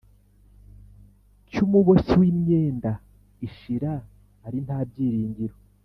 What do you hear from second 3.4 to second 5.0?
ishira ari nta